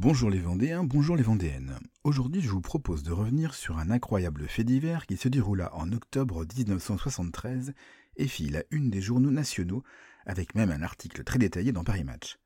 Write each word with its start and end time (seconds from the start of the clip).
Bonjour 0.00 0.30
les 0.30 0.38
Vendéens, 0.38 0.84
bonjour 0.84 1.16
les 1.16 1.24
Vendéennes. 1.24 1.76
Aujourd'hui, 2.04 2.40
je 2.40 2.50
vous 2.50 2.60
propose 2.60 3.02
de 3.02 3.10
revenir 3.10 3.52
sur 3.52 3.78
un 3.78 3.90
incroyable 3.90 4.46
fait 4.46 4.62
divers 4.62 5.06
qui 5.06 5.16
se 5.16 5.26
déroula 5.26 5.74
en 5.74 5.90
octobre 5.90 6.46
1973 6.56 7.74
et 8.14 8.28
fit 8.28 8.48
la 8.48 8.62
une 8.70 8.90
des 8.90 9.00
journaux 9.00 9.32
nationaux, 9.32 9.82
avec 10.24 10.54
même 10.54 10.70
un 10.70 10.82
article 10.82 11.24
très 11.24 11.40
détaillé 11.40 11.72
dans 11.72 11.82
Paris 11.82 12.04
Match. 12.04 12.38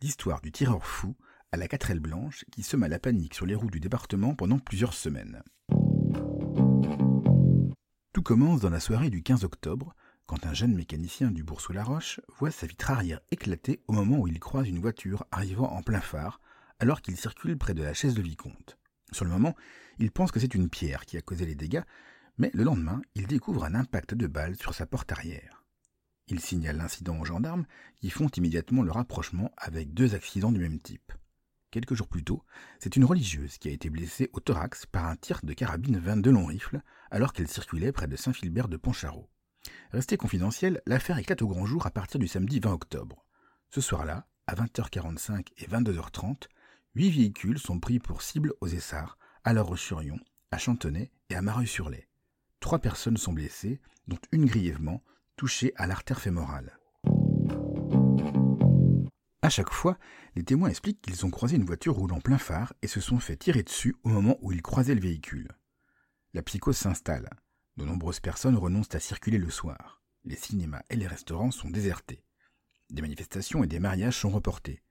L'histoire 0.00 0.40
du 0.40 0.50
tireur 0.50 0.86
fou 0.86 1.14
à 1.52 1.58
la 1.58 1.68
quatrelle 1.68 2.00
blanche 2.00 2.46
qui 2.50 2.62
sema 2.62 2.88
la 2.88 2.98
panique 2.98 3.34
sur 3.34 3.44
les 3.44 3.54
routes 3.54 3.72
du 3.74 3.80
département 3.80 4.34
pendant 4.34 4.58
plusieurs 4.58 4.94
semaines. 4.94 5.42
Tout 8.14 8.22
commence 8.22 8.62
dans 8.62 8.70
la 8.70 8.80
soirée 8.80 9.10
du 9.10 9.22
15 9.22 9.44
octobre, 9.44 9.94
quand 10.24 10.46
un 10.46 10.54
jeune 10.54 10.74
mécanicien 10.74 11.32
du 11.32 11.42
Bourg-sous-la-Roche 11.42 12.22
voit 12.38 12.50
sa 12.50 12.66
vitre 12.66 12.90
arrière 12.90 13.20
éclater 13.30 13.82
au 13.88 13.92
moment 13.92 14.20
où 14.20 14.26
il 14.26 14.40
croise 14.40 14.66
une 14.66 14.80
voiture 14.80 15.26
arrivant 15.30 15.70
en 15.70 15.82
plein 15.82 16.00
phare, 16.00 16.40
alors 16.78 17.02
qu'il 17.02 17.16
circule 17.16 17.58
près 17.58 17.74
de 17.74 17.82
la 17.82 17.94
chaise 17.94 18.14
de 18.14 18.22
vicomte. 18.22 18.78
Sur 19.12 19.24
le 19.24 19.30
moment, 19.30 19.54
il 19.98 20.10
pense 20.10 20.30
que 20.30 20.40
c'est 20.40 20.54
une 20.54 20.68
pierre 20.68 21.06
qui 21.06 21.16
a 21.16 21.22
causé 21.22 21.46
les 21.46 21.54
dégâts, 21.54 21.82
mais 22.36 22.50
le 22.54 22.62
lendemain, 22.62 23.02
il 23.14 23.26
découvre 23.26 23.64
un 23.64 23.74
impact 23.74 24.14
de 24.14 24.26
balle 24.26 24.56
sur 24.56 24.74
sa 24.74 24.86
porte 24.86 25.10
arrière. 25.10 25.64
Il 26.28 26.40
signale 26.40 26.76
l'incident 26.76 27.18
aux 27.18 27.24
gendarmes, 27.24 27.66
qui 27.96 28.10
font 28.10 28.28
immédiatement 28.28 28.82
le 28.82 28.92
rapprochement 28.92 29.50
avec 29.56 29.94
deux 29.94 30.14
accidents 30.14 30.52
du 30.52 30.60
même 30.60 30.78
type. 30.78 31.12
Quelques 31.70 31.94
jours 31.94 32.08
plus 32.08 32.24
tôt, 32.24 32.44
c'est 32.78 32.96
une 32.96 33.04
religieuse 33.04 33.58
qui 33.58 33.68
a 33.68 33.72
été 33.72 33.90
blessée 33.90 34.30
au 34.32 34.40
thorax 34.40 34.86
par 34.86 35.06
un 35.06 35.16
tir 35.16 35.40
de 35.42 35.52
carabine 35.52 35.98
22 35.98 36.30
long 36.30 36.46
rifle 36.46 36.80
alors 37.10 37.32
qu'elle 37.32 37.48
circulait 37.48 37.92
près 37.92 38.06
de 38.06 38.16
Saint-Philbert 38.16 38.68
de 38.68 38.76
Pontcharot. 38.76 39.28
Restée 39.90 40.16
confidentielle, 40.16 40.80
l'affaire 40.86 41.18
éclate 41.18 41.42
au 41.42 41.48
grand 41.48 41.66
jour 41.66 41.86
à 41.86 41.90
partir 41.90 42.20
du 42.20 42.28
samedi 42.28 42.60
20 42.60 42.72
octobre. 42.72 43.24
Ce 43.70 43.80
soir-là, 43.80 44.26
à 44.46 44.54
20h45 44.54 45.46
et 45.58 45.66
22h30, 45.66 46.44
huit 46.94 47.10
véhicules 47.10 47.58
sont 47.58 47.80
pris 47.80 47.98
pour 47.98 48.22
cible 48.22 48.52
aux 48.60 48.68
Essarts, 48.68 49.18
à 49.44 49.52
La 49.52 49.62
Roche-sur-Yon, 49.62 50.18
à 50.50 50.58
Chantenay 50.58 51.10
et 51.30 51.34
à 51.34 51.42
Mareuil-sur-Lay. 51.42 52.08
Trois 52.60 52.80
personnes 52.80 53.16
sont 53.16 53.32
blessées, 53.32 53.80
dont 54.06 54.18
une 54.32 54.46
grièvement, 54.46 55.02
touchée 55.36 55.72
à 55.76 55.86
l'artère 55.86 56.20
fémorale. 56.20 56.78
À 59.40 59.50
chaque 59.50 59.72
fois, 59.72 59.96
les 60.34 60.42
témoins 60.42 60.68
expliquent 60.68 61.00
qu'ils 61.00 61.24
ont 61.24 61.30
croisé 61.30 61.56
une 61.56 61.64
voiture 61.64 61.94
roulant 61.94 62.20
plein 62.20 62.38
phare 62.38 62.74
et 62.82 62.88
se 62.88 63.00
sont 63.00 63.20
fait 63.20 63.36
tirer 63.36 63.62
dessus 63.62 63.96
au 64.02 64.08
moment 64.08 64.36
où 64.42 64.52
ils 64.52 64.62
croisaient 64.62 64.94
le 64.94 65.00
véhicule. 65.00 65.48
La 66.34 66.42
psychose 66.42 66.76
s'installe. 66.76 67.30
De 67.76 67.84
nombreuses 67.84 68.20
personnes 68.20 68.56
renoncent 68.56 68.94
à 68.94 69.00
circuler 69.00 69.38
le 69.38 69.50
soir. 69.50 70.02
Les 70.24 70.36
cinémas 70.36 70.82
et 70.90 70.96
les 70.96 71.06
restaurants 71.06 71.52
sont 71.52 71.70
désertés. 71.70 72.24
Des 72.90 73.02
manifestations 73.02 73.62
et 73.62 73.68
des 73.68 73.78
mariages 73.78 74.18
sont 74.18 74.30
reportés. 74.30 74.82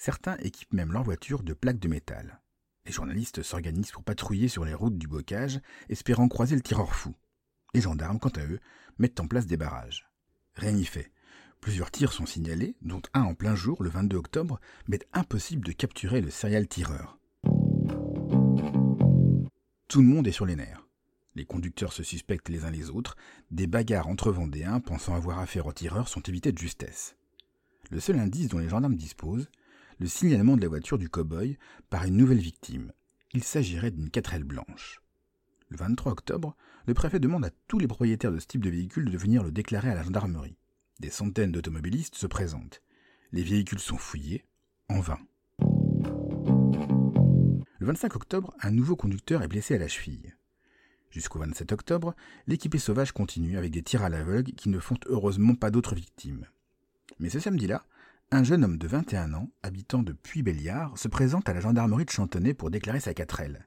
Certains 0.00 0.38
équipent 0.38 0.72
même 0.72 0.94
leur 0.94 1.02
voiture 1.02 1.42
de 1.42 1.52
plaques 1.52 1.78
de 1.78 1.86
métal. 1.86 2.40
Les 2.86 2.92
journalistes 2.92 3.42
s'organisent 3.42 3.90
pour 3.90 4.02
patrouiller 4.02 4.48
sur 4.48 4.64
les 4.64 4.72
routes 4.72 4.96
du 4.96 5.06
bocage, 5.06 5.60
espérant 5.90 6.26
croiser 6.26 6.56
le 6.56 6.62
tireur 6.62 6.94
fou. 6.94 7.14
Les 7.74 7.82
gendarmes, 7.82 8.18
quant 8.18 8.30
à 8.30 8.46
eux, 8.46 8.60
mettent 8.96 9.20
en 9.20 9.26
place 9.26 9.44
des 9.44 9.58
barrages. 9.58 10.08
Rien 10.54 10.72
n'y 10.72 10.86
fait. 10.86 11.12
Plusieurs 11.60 11.90
tirs 11.90 12.14
sont 12.14 12.24
signalés, 12.24 12.76
dont 12.80 13.02
un 13.12 13.24
en 13.24 13.34
plein 13.34 13.54
jour, 13.54 13.82
le 13.82 13.90
22 13.90 14.16
octobre, 14.16 14.58
mais 14.88 15.00
impossible 15.12 15.66
de 15.66 15.72
capturer 15.72 16.22
le 16.22 16.30
serial 16.30 16.66
tireur. 16.66 17.18
Tout 19.86 20.00
le 20.00 20.06
monde 20.06 20.26
est 20.26 20.32
sur 20.32 20.46
les 20.46 20.56
nerfs. 20.56 20.88
Les 21.34 21.44
conducteurs 21.44 21.92
se 21.92 22.04
suspectent 22.04 22.48
les 22.48 22.64
uns 22.64 22.70
les 22.70 22.88
autres, 22.88 23.16
des 23.50 23.66
bagarres 23.66 24.08
entre 24.08 24.32
Vendéens 24.32 24.80
pensant 24.80 25.14
avoir 25.14 25.40
affaire 25.40 25.66
au 25.66 25.74
tireur 25.74 26.08
sont 26.08 26.22
évitées 26.22 26.52
de 26.52 26.58
justesse. 26.58 27.16
Le 27.90 28.00
seul 28.00 28.18
indice 28.18 28.48
dont 28.48 28.58
les 28.58 28.70
gendarmes 28.70 28.96
disposent, 28.96 29.50
le 30.00 30.06
signalement 30.06 30.56
de 30.56 30.62
la 30.62 30.68
voiture 30.68 30.98
du 30.98 31.10
cow-boy 31.10 31.58
par 31.90 32.04
une 32.04 32.16
nouvelle 32.16 32.38
victime. 32.38 32.92
Il 33.32 33.44
s'agirait 33.44 33.90
d'une 33.90 34.08
4L 34.08 34.42
blanche. 34.42 35.02
Le 35.68 35.76
23 35.76 36.12
octobre, 36.12 36.56
le 36.86 36.94
préfet 36.94 37.20
demande 37.20 37.44
à 37.44 37.50
tous 37.68 37.78
les 37.78 37.86
propriétaires 37.86 38.32
de 38.32 38.38
ce 38.38 38.46
type 38.46 38.64
de 38.64 38.70
véhicule 38.70 39.10
de 39.10 39.18
venir 39.18 39.44
le 39.44 39.52
déclarer 39.52 39.90
à 39.90 39.94
la 39.94 40.02
gendarmerie. 40.02 40.56
Des 41.00 41.10
centaines 41.10 41.52
d'automobilistes 41.52 42.16
se 42.16 42.26
présentent. 42.26 42.82
Les 43.32 43.42
véhicules 43.42 43.78
sont 43.78 43.98
fouillés, 43.98 44.46
en 44.88 45.00
vain. 45.00 45.18
Le 47.78 47.86
25 47.86 48.16
octobre, 48.16 48.54
un 48.60 48.70
nouveau 48.70 48.96
conducteur 48.96 49.42
est 49.42 49.48
blessé 49.48 49.74
à 49.74 49.78
la 49.78 49.88
cheville. 49.88 50.34
Jusqu'au 51.10 51.40
27 51.40 51.72
octobre, 51.72 52.14
l'équipée 52.46 52.78
sauvage 52.78 53.12
continue 53.12 53.58
avec 53.58 53.70
des 53.70 53.82
tirs 53.82 54.02
à 54.02 54.08
l'aveugle 54.08 54.52
qui 54.52 54.70
ne 54.70 54.80
font 54.80 54.96
heureusement 55.06 55.54
pas 55.54 55.70
d'autres 55.70 55.94
victimes. 55.94 56.46
Mais 57.18 57.28
ce 57.28 57.38
samedi-là, 57.38 57.84
un 58.32 58.44
jeune 58.44 58.62
homme 58.62 58.78
de 58.78 58.86
21 58.86 59.34
ans, 59.34 59.50
habitant 59.64 60.04
de 60.04 60.12
Puy-Béliard, 60.12 60.96
se 60.96 61.08
présente 61.08 61.48
à 61.48 61.52
la 61.52 61.60
gendarmerie 61.60 62.04
de 62.04 62.10
Chantonnay 62.10 62.54
pour 62.54 62.70
déclarer 62.70 63.00
sa 63.00 63.12
quatrelle. 63.12 63.66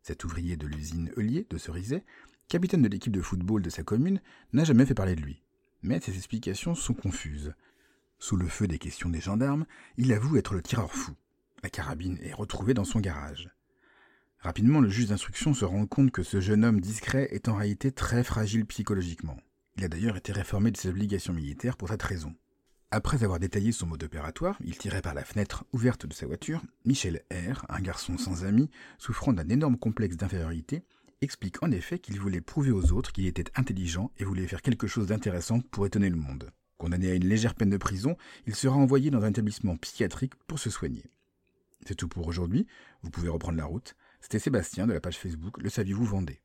Cet 0.00 0.24
ouvrier 0.24 0.56
de 0.56 0.66
l'usine 0.66 1.10
Eulier 1.18 1.46
de 1.50 1.58
Cerizay, 1.58 2.02
capitaine 2.48 2.80
de 2.80 2.88
l'équipe 2.88 3.12
de 3.12 3.20
football 3.20 3.60
de 3.60 3.68
sa 3.68 3.82
commune, 3.82 4.22
n'a 4.54 4.64
jamais 4.64 4.86
fait 4.86 4.94
parler 4.94 5.16
de 5.16 5.20
lui. 5.20 5.42
Mais 5.82 6.00
ses 6.00 6.16
explications 6.16 6.74
sont 6.74 6.94
confuses. 6.94 7.52
Sous 8.18 8.36
le 8.36 8.48
feu 8.48 8.66
des 8.66 8.78
questions 8.78 9.10
des 9.10 9.20
gendarmes, 9.20 9.66
il 9.98 10.14
avoue 10.14 10.38
être 10.38 10.54
le 10.54 10.62
tireur 10.62 10.94
fou. 10.94 11.12
La 11.62 11.68
carabine 11.68 12.18
est 12.22 12.32
retrouvée 12.32 12.72
dans 12.72 12.84
son 12.84 13.00
garage. 13.00 13.50
Rapidement, 14.38 14.80
le 14.80 14.88
juge 14.88 15.08
d'instruction 15.08 15.52
se 15.52 15.66
rend 15.66 15.86
compte 15.86 16.10
que 16.10 16.22
ce 16.22 16.40
jeune 16.40 16.64
homme 16.64 16.80
discret 16.80 17.28
est 17.32 17.48
en 17.48 17.56
réalité 17.56 17.92
très 17.92 18.24
fragile 18.24 18.64
psychologiquement. 18.64 19.36
Il 19.76 19.84
a 19.84 19.88
d'ailleurs 19.88 20.16
été 20.16 20.32
réformé 20.32 20.70
de 20.70 20.78
ses 20.78 20.88
obligations 20.88 21.34
militaires 21.34 21.76
pour 21.76 21.90
cette 21.90 22.02
raison. 22.02 22.34
Après 22.92 23.22
avoir 23.22 23.38
détaillé 23.38 23.70
son 23.70 23.86
mode 23.86 24.02
opératoire, 24.02 24.58
il 24.64 24.76
tirait 24.76 25.00
par 25.00 25.14
la 25.14 25.24
fenêtre 25.24 25.64
ouverte 25.72 26.06
de 26.06 26.12
sa 26.12 26.26
voiture, 26.26 26.60
Michel 26.84 27.22
R., 27.30 27.64
un 27.68 27.80
garçon 27.80 28.18
sans 28.18 28.44
amis, 28.44 28.68
souffrant 28.98 29.32
d'un 29.32 29.48
énorme 29.48 29.78
complexe 29.78 30.16
d'infériorité, 30.16 30.82
explique 31.20 31.62
en 31.62 31.70
effet 31.70 32.00
qu'il 32.00 32.18
voulait 32.18 32.40
prouver 32.40 32.72
aux 32.72 32.90
autres 32.92 33.12
qu'il 33.12 33.26
était 33.26 33.52
intelligent 33.54 34.10
et 34.18 34.24
voulait 34.24 34.48
faire 34.48 34.62
quelque 34.62 34.88
chose 34.88 35.06
d'intéressant 35.06 35.60
pour 35.60 35.86
étonner 35.86 36.10
le 36.10 36.16
monde. 36.16 36.50
Condamné 36.78 37.12
à 37.12 37.14
une 37.14 37.28
légère 37.28 37.54
peine 37.54 37.70
de 37.70 37.76
prison, 37.76 38.16
il 38.46 38.56
sera 38.56 38.76
envoyé 38.76 39.12
dans 39.12 39.22
un 39.22 39.30
établissement 39.30 39.76
psychiatrique 39.76 40.34
pour 40.48 40.58
se 40.58 40.70
soigner. 40.70 41.04
C'est 41.86 41.94
tout 41.94 42.08
pour 42.08 42.26
aujourd'hui, 42.26 42.66
vous 43.02 43.10
pouvez 43.10 43.28
reprendre 43.28 43.58
la 43.58 43.66
route. 43.66 43.94
C'était 44.20 44.40
Sébastien 44.40 44.88
de 44.88 44.92
la 44.92 45.00
page 45.00 45.18
Facebook 45.18 45.62
Le 45.62 45.70
Saviez-vous 45.70 46.04
Vendée. 46.04 46.40